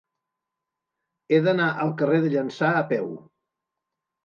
[1.35, 3.09] He d'anar al carrer de Llança a peu.